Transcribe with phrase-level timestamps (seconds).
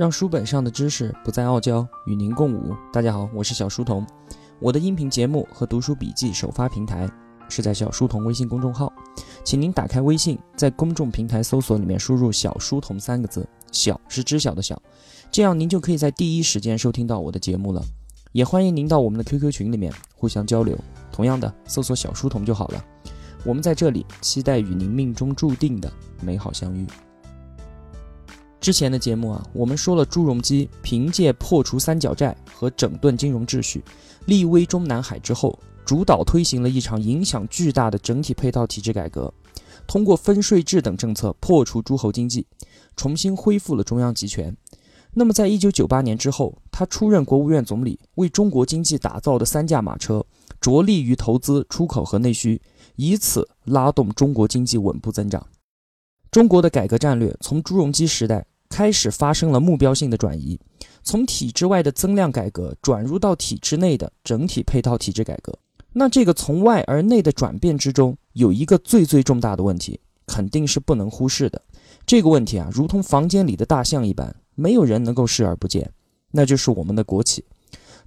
[0.00, 2.74] 让书本上的知识不再傲娇，与您共舞。
[2.90, 4.02] 大家好，我是小书童。
[4.58, 7.06] 我的音频节目和读书笔记首发平台
[7.50, 8.90] 是在小书童微信公众号，
[9.44, 14.80] 请您打开微信，在公众平台搜索里面输入“小书童”三个字，小是知晓的小，
[15.30, 17.84] 这样您就可以在第一时间收听到我的节目了。
[18.32, 20.78] 也欢迎您到我们的 QQ 群里面互相交流。
[21.12, 22.82] 同样的，搜索“小书童”就好了。
[23.44, 25.92] 我们在这里期待与您命中注定的
[26.22, 26.86] 美好相遇。
[28.60, 33.82] 之前的节目啊，我们说了朱镕基凭借破除三角债和整顿金融秩序，
[34.26, 39.32] 立威中南海之后，主导推行了一场影响巨大的整体配套体制改革，
[39.86, 42.46] 通过分税制等政策破除诸侯经济，
[42.96, 44.54] 重新恢复了中央集权。
[45.14, 50.24] 那么，在一九九八年之后，他出任国务院总理，为中国经济打造的三驾马车，
[50.60, 52.60] 着力于投资、出口和内需，
[52.96, 55.44] 以此拉动中国经济稳步增长。
[56.30, 58.46] 中国的改革战略从朱镕基时代。
[58.70, 60.58] 开始发生了目标性的转移，
[61.02, 65.52] 从体制外的增量改革转入到体制内的整体配套体制改革。
[65.92, 71.60] 那这个从外而内的转变之中，有一个最最重大的问题，肯定是不能忽视的。
[72.06, 75.90] 这个问题啊，如同房间里的大象一般，没有人能够视而不见，
[76.30, 77.44] 那就是我们的国企。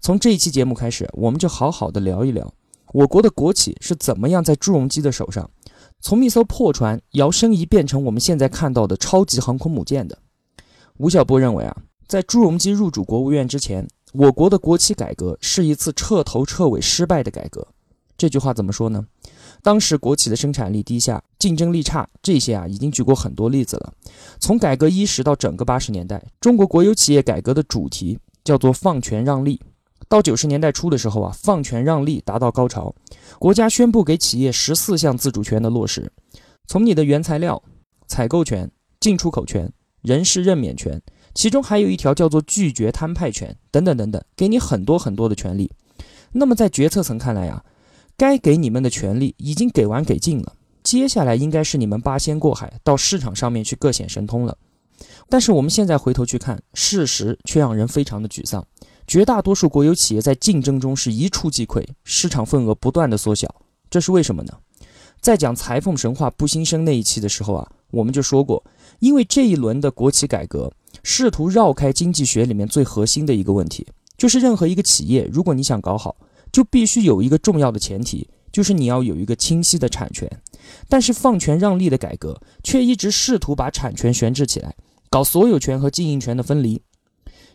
[0.00, 2.54] 从这一期节目开始，我们就好好的聊一聊
[2.92, 5.50] 我国的国企是怎么样在朱镕基的手上，
[6.00, 10.18] 从一艘破船摇身一变成我们现在看到的超级航空母舰的。
[10.98, 11.76] 吴晓波认为啊，
[12.06, 17.66] 在朱镕基入主国务院之前，我国的国企改革是一次彻头彻尾失败的改革。
[18.16, 19.04] 这句话怎么说呢？
[19.62, 23.92] 当时国企的生产力低下，竞争力差，这些啊已经举过很多例子了。
[24.38, 29.60] 从改革伊始到整个八十年代，中国国有企业改革的主题叫做放权让利。
[30.08, 32.94] 到九十年代初的时候啊，放权让利达到高潮，
[33.38, 36.12] 国家宣布给企业十四项自主权的落实，
[36.66, 37.60] 从你的原材料、
[38.06, 38.70] 采购权、
[39.00, 39.72] 进出口权。
[40.02, 41.00] 人事任免权，
[41.34, 45.70] 其中还有一条叫做拒绝摊派权，等等等等，给你很多很多的权利。
[46.32, 47.64] 那么在决策层看来啊，
[48.16, 54.56] 该给你们的权利已经给完给尽了，接下来应该是你们八仙过海，到市场上面去各显神通了。
[55.28, 58.66] 但是我们现在回头去看，事实却让人非常的沮丧。
[59.06, 63.52] 绝大多数国有企业在竞争中是一触即溃，市场份额不断的缩小，
[63.90, 64.52] 这是为什么呢？
[65.20, 68.64] 在讲裁缝神话不兴生那一期的时候啊，我们就说过。
[68.98, 70.72] 因为这一轮的国企改革
[71.04, 73.86] 试图绕开经济学里面最核心的一个问题，
[74.18, 76.16] 就是任何一个企业，如果你想搞好，
[76.50, 80.28] 就必须有一个重要的前提，就是你要有一个清晰的产权。
[80.88, 84.74] 但是放权让利的改革却一直试图把产权悬置起来，
[85.10, 86.80] 搞所有权和经营权的分离，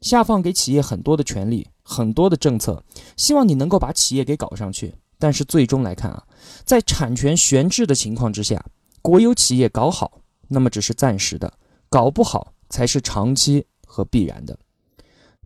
[0.00, 2.82] 下放给企业很多的权利、很多的政策，
[3.16, 4.94] 希望你能够把企业给搞上去。
[5.20, 6.22] 但是最终来看啊，
[6.64, 8.64] 在产权悬置的情况之下，
[9.02, 10.20] 国有企业搞好。
[10.50, 11.52] 那么只是暂时的，
[11.90, 14.58] 搞不好才是长期和必然的。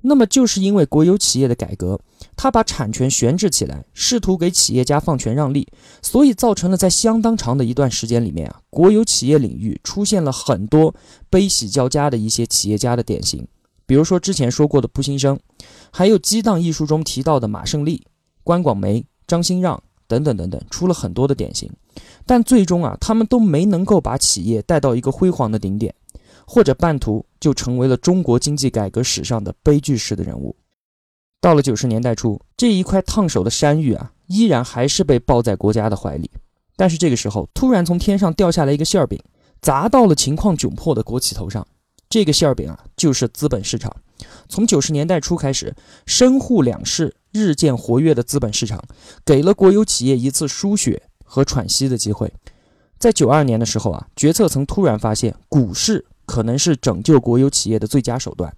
[0.05, 2.01] 那么就是因为国有企业的改革，
[2.37, 5.67] 它把产权悬置起来，试图给企业家放权让利，
[6.03, 10.95] 所以造成了在相当长的一段时间里面啊，国有企业领域出现了很多
[11.29, 13.47] 悲喜交加的一些企业家的典型。
[13.87, 15.39] 比如说之前说过的布新生，
[15.93, 18.05] 还有《激荡》一书中提到的马胜利、
[18.43, 19.81] 关广梅、张新让
[20.13, 21.71] 等等等等，出了很多的典型。
[22.27, 25.95] 但最终啊，他们都没能够把企业带到一个辉煌的顶点，
[26.47, 30.55] 或者半途就成为了中国经济改革史上的悲剧式的人物。
[31.41, 36.31] 到了九十年代初，这一块烫手的山芋啊，依然还是被抱在国家的怀里。
[36.77, 39.19] 但是这个时候，突然从天上掉下来一个馅儿饼，
[39.61, 41.67] 砸到了情况窘迫的国企头上。
[42.09, 43.95] 这个馅儿饼啊，就是资本市场。
[44.49, 45.75] 从九十年代初开始，
[46.07, 48.85] 深沪两市日渐活跃的资本市场，
[49.25, 51.03] 给了国有企业一次输血。
[51.25, 52.31] 和喘息的机会，
[52.99, 58.55] 在九二年的时候啊，决策层突然发现股市可能是拯救国有企业的最佳手段。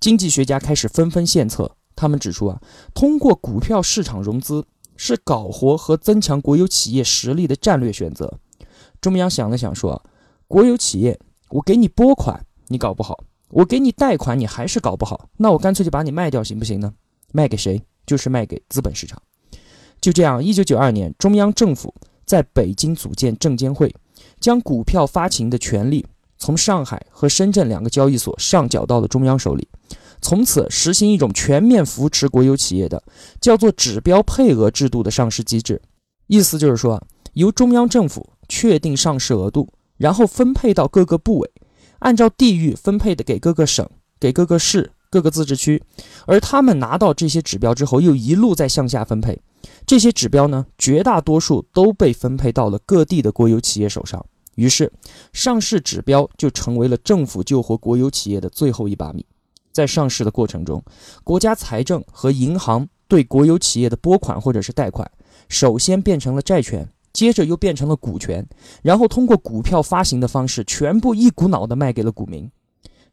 [0.00, 2.60] 经济学家开始纷纷献策，他们指出啊，
[2.92, 4.66] 通过股票市场融资
[4.96, 8.40] 是搞活和增强国有企业实力的战略选择。
[9.00, 10.02] 中央想了想说，
[10.48, 16.92] 国有企业，我给你拨款你搞不好，我给你贷款你还是搞不好，那我干脆就把你卖掉行不行呢？
[17.30, 17.80] 卖给谁？
[18.06, 19.20] 就是卖给资本市场。
[20.00, 21.94] 就这样，一九九二年，中央政府。
[22.26, 23.94] 在北京组建证监会，
[24.40, 26.04] 将股票发行的权利
[26.38, 29.68] 从上海和深圳两个交易所上缴到了中央手里，
[30.20, 33.00] 从此实行一种全面扶持国有企业的
[33.40, 35.80] 叫做指标配额制度的上市机制。
[36.26, 37.00] 意思就是说，
[37.34, 41.48] 由中央政府确定上市额度，然后分配到各个部委，
[42.00, 43.88] 按照地域分配的给各个省、
[44.18, 45.82] 给各个市、各个自治区，
[46.26, 49.40] 而他们拿到这些指标之后，又一路在向下分配。
[49.84, 54.24] 这些指标呢，绝大多数都被分配到了各地的国有企业手上，
[54.54, 54.92] 于是
[55.32, 59.24] 上市指标就成为了政府救活国有企业的最后一把米。
[59.72, 60.82] 在上市的过程中，
[61.22, 65.10] 国家财政和银行对国有企业的拨款或者是贷款，
[65.48, 68.46] 首先变成了债权，接着又变成了股权，
[68.82, 72.50] 然后通过股票发行的方式，全部一股脑的卖给了股民。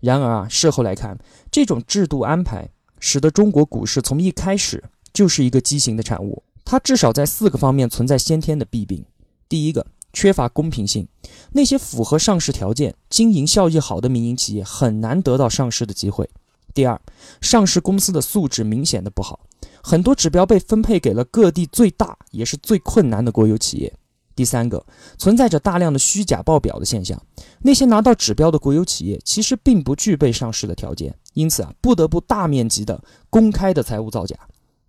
[0.04, 1.18] 然而啊，事后来看，
[1.50, 2.70] 这种制度安排
[3.00, 4.84] 使得中国股市从一开始
[5.14, 6.44] 就是一个畸形的产物。
[6.66, 9.06] 它至少在四个方面存在先天的弊病。
[9.48, 11.08] 第一个，缺乏公平性，
[11.54, 16.30] 那些符合上市条件、经营效益好的民营企业很难得到上市的机会。
[16.74, 17.00] 第二，
[17.40, 19.40] 上市公司的素质明显的不好，
[19.82, 23.94] 很多指标被分配给了各地最大也是最困难的国有企业。
[24.36, 24.86] 第三个，
[25.18, 27.22] 存在着大量的虚假报表的现象，
[27.62, 34.36] 那些拿到指标的国有企业其实并不具备上市的条件，因此啊，不得不大面积的公开的财务造假。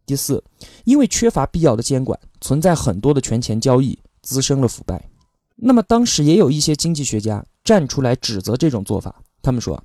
[0.06, 0.42] 第四，
[0.84, 5.08] 因为缺乏必要的监管，存在很多的权钱交易，滋生了腐败。
[5.56, 9.82] 那么当时也有一些经济学家站出来指责这种做法，他们说。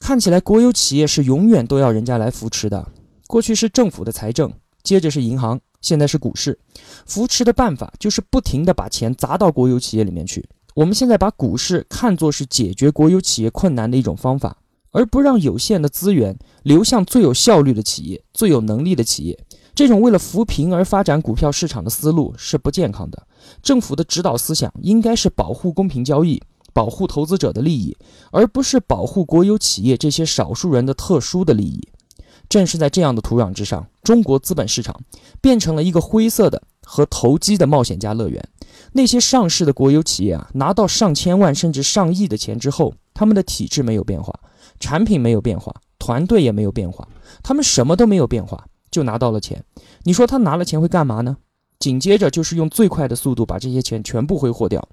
[0.00, 2.86] 看起来国有企业是永远都要人家来扶持的。
[3.26, 4.52] 过去是政府的财政，
[4.82, 6.58] 接着是银行，现在是股市。
[7.04, 10.48] 扶持的办法就是不停地把钱砸到国有企业里面去。
[10.74, 14.56] 我们现在把股市看作是解决国有企业困难的一种方法，
[14.90, 19.38] 而不让有限的资源流向最有效率的企业、最有能力的企业。
[19.74, 23.26] 这种为了扶贫而发展股票市场的思路是不健康的。
[23.62, 26.42] 政府的指导思想应该是保护公平交易。
[26.72, 27.96] 保护投资者的利益，
[28.32, 31.88] 而不是保护国有企业这些少数人的特殊的利益。
[32.54, 34.94] 正是在这样的土壤之上，中国资本市场
[35.40, 38.48] 变成了一个灰色的和投机的冒险家乐园。
[38.92, 44.32] 那些上市的国有企业啊，拿到上千万甚至上亿的钱之后，他们的体制没有变化，
[44.78, 47.08] 产品没有变化，团队也没有变化，
[47.42, 49.64] 他们什么都没有变化，就拿到了钱。
[50.04, 51.36] 你说他拿了钱会干嘛呢？
[51.80, 54.88] 紧接着就是用最快的速度把这些钱全部挥霍掉。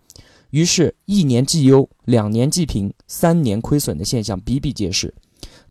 [0.49, 5.13] 于是，一年绩优、两年绩平、三年亏损的现象比比皆是。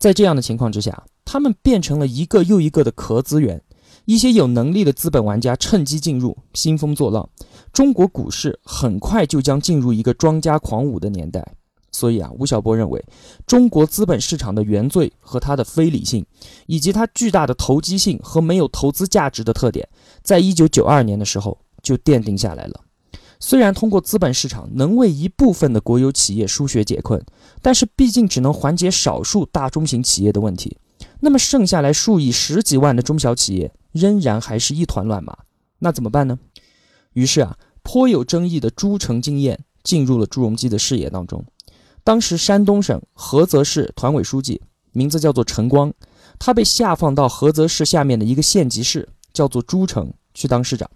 [0.00, 3.62] 在这样的情况之下，他们变成了一个又一个的壳资源，
[4.06, 7.28] 一些有能力的资本玩家趁机进入，兴风作浪。
[7.70, 11.46] 中国股市很快就将进入一个庄家狂舞的年代。
[11.92, 13.04] 所以啊，吴晓波认为，
[13.46, 16.24] 中国资本市场的原罪和它的非理性，
[16.66, 19.86] 以及它巨大的投机性和没有投资价值的特点，
[20.22, 22.80] 在一九九二年的时候就奠定下来了。
[23.40, 27.24] 虽然通过资本市场能为一部分的国有企业输血解困，
[27.62, 30.76] 但是毕竟只能缓解少数大中型企业的问题。
[31.20, 35.36] 那么剩下来数以十几万的中小企业仍然还是一团乱麻。
[35.78, 36.38] 那怎么办呢？
[37.12, 41.44] 于是啊，颇有争议的诸城经验进入了朱镕基的视野当中。
[42.04, 45.92] 当时山东省菏泽市团委书记名字叫做陈光，
[46.38, 50.90] 他被下放到菏泽市下面的一个县级市，叫做诸城去当市长。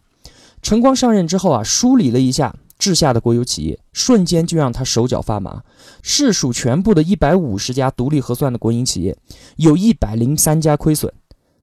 [0.63, 5.63] 陈光上任之后啊，梳理了一下治下的国有企业，瞬间就让他手脚发麻。
[6.03, 9.17] 市属全部的一百五十家独立核算的国营企业，
[9.57, 11.11] 有一百零三家亏损，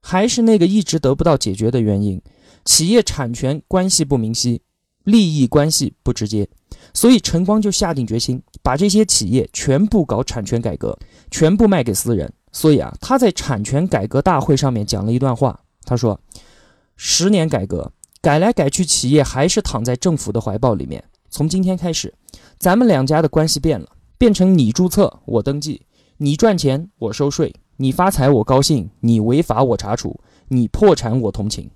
[0.02, 2.20] 还是那个一直得不到解决的原因：
[2.66, 4.64] 企业产权关系不明晰，
[5.04, 6.50] 利益关系不直接。
[6.92, 10.98] 所以陈光就下定决心，把这些企业全部搞产权改革，
[11.30, 12.34] 全部卖给私人。
[12.52, 16.20] 所以啊，他在产权改革大会上面讲了一段话，他说
[16.98, 17.92] ：“十年改革。”
[18.22, 21.04] 改来改去，企业还是躺在政府的怀抱里面。
[21.32, 22.14] 从今天开始，
[22.60, 23.88] 咱们两家的关系变了，
[24.18, 25.82] 变成你注册我登记，
[26.18, 30.20] 你赚钱我收税，你发财我高兴，你违法我查处，
[30.50, 31.72] 你破产我同情。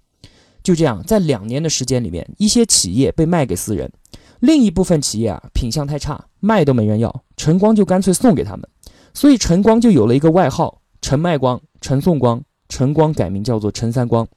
[0.62, 3.90] 就这样，在两年的时间里面，一些企业被卖给私人，
[4.42, 8.70] 另一部分企业啊品相太差，卖都没人要，陈光就干脆送给他们。
[9.14, 12.44] 所以陈光就有了一个外号：陈卖光、陈送光。
[12.68, 14.28] 陈光改名叫做陈三光。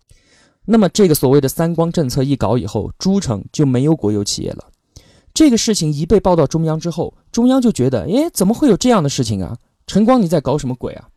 [0.67, 4.67] 那么，这个所谓的“三光”政策一搞以后，诸城就没有国有企业了。
[5.39, 9.57] 这个事情一被报到中央之后，中央就觉得，哎，怎么会有这样的事情啊？
[9.87, 11.09] 陈光，你在搞什么鬼啊？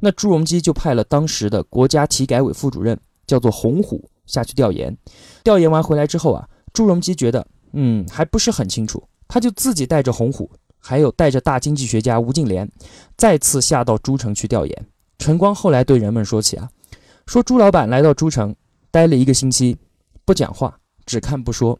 [0.00, 4.96] 那朱镕基就派了当时的国家体改委副主任，叫做洪虎，下去调研。
[5.44, 12.66] 调研完回来之后啊，朱镕基觉得，嗯，还不是很清楚，他就自己带着洪虎，还有带着大经济学家吴敬琏，
[13.18, 14.86] 再次下到诸城去调研。
[15.18, 16.66] 陈光后来对人们说起啊，
[17.26, 18.56] 说朱老板来到诸城。
[18.90, 19.76] 待了一个星期，
[20.24, 21.78] 不讲话，只看不说。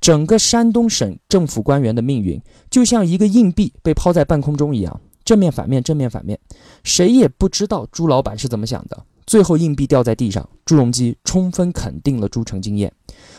[0.00, 6.38] 整个山东省政府官员的命运就像一个硬币被抛在半空中一样，正面反面，正面反面，
[6.84, 9.04] 谁也不知道朱老板是怎么想的。
[9.26, 12.90] 最后硬币掉在地上，朱镕基充分肯定了朱成经验。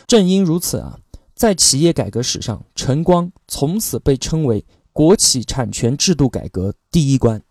[0.06, 0.96] 正因如此啊，
[1.34, 7.42] 在企业改革史上，陈光从此被称为国企产权制度改革第一关。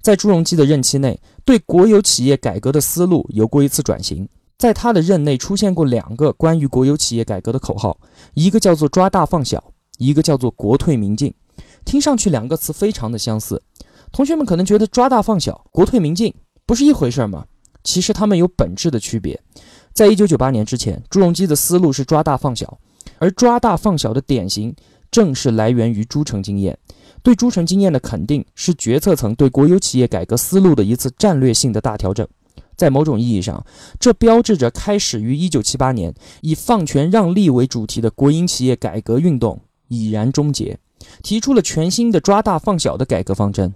[0.00, 4.26] 在朱镕基的任期内，对国有企业改革的思路有过一次转型。
[4.60, 7.98] 在他的任内出现过两个关于国有企业改革的口号，
[8.34, 11.32] 一个叫做“抓大放小”，一个叫做“国退民进”。
[11.86, 13.62] 听上去两个词非常的相似。
[14.12, 16.34] 同学们可能觉得抓大放小、国退民进
[16.66, 17.46] 不是一回事吗？
[17.82, 19.40] 其实他们有本质的区别。
[19.94, 22.78] 在一九九八年之前，朱镕基的思路是抓大放小，
[23.18, 24.76] 而抓大放小的典型
[25.10, 26.78] 正是来源于朱城经验。
[27.22, 32.28] 对朱城经验的肯定，是决策层对国有企业改革思路的一次战略性的大调整。
[32.80, 33.62] 在某种意义上，
[33.98, 40.78] 这标志着开始于一九七八年以放权让利为主题的国营企业改革运动已然终结，
[41.22, 43.74] 提出了全新的抓大放小的改革方针。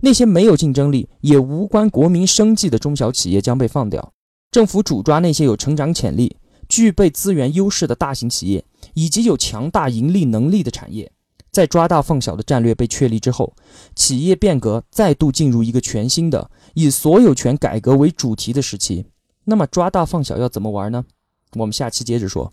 [0.00, 4.14] 那些没有竞争力也无关国民生计的中小企业将被放掉，
[4.50, 11.12] 政府主抓那些有成长潜力、具备资源优势的大型企业以及有强大盈利能力的产业。
[11.52, 13.54] 在抓大放小的战略被确立之后，
[13.96, 19.06] 企业变革再度进入一个全新的以所有权改革为主题的时期。
[19.44, 21.04] 那么抓大放小要怎么玩呢？
[21.54, 22.52] 我们下期接着说。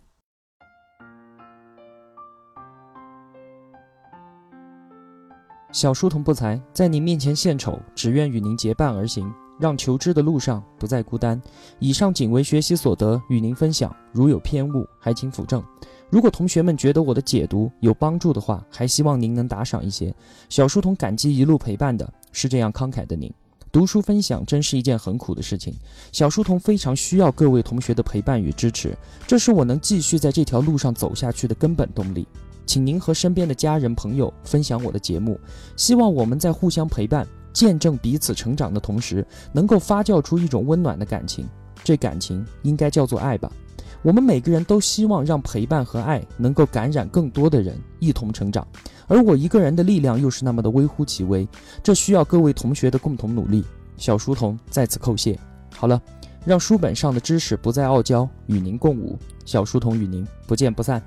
[5.72, 11.40] 小书童不才，在您面前献丑，只愿与您结伴而行，让求知的路上不再孤单。
[11.78, 13.96] 以上仅为学习所得，与您分享。
[14.12, 15.64] 如有偏误，还请斧正。
[16.10, 20.16] 如果同学们觉得我的解读有帮助的话，还希望您能打赏一些。
[20.50, 23.32] 小书童感激一路陪伴的是这样慷慨的您。
[23.78, 25.72] 读书分享真是一件很苦的事情，
[26.12, 32.28] 小书童非常需要各位同学的陪伴与支持，这是我能继续在这条路上走下去的根本动力。
[32.66, 35.40] 请您和身边的家人朋友分享我的节目，
[35.76, 41.48] 希望我们在互相陪伴、见证彼此成长的同时，能够发酵出一种温暖的感情。
[41.84, 43.52] 这感情应该叫做爱吧。
[44.08, 48.66] 我们每个人都希望让陪伴和爱能够感染更多的人，一同成长。
[49.06, 51.46] 而我一个人的力量又是那么的微乎其微，
[51.84, 53.66] 这需要各位同学的共同努力。
[53.98, 55.38] 小书童在此叩谢。
[55.76, 56.02] 好了，
[56.46, 59.20] 让书本上的知识不再傲娇，与您共舞。
[59.44, 61.04] 小书童与您不见不散。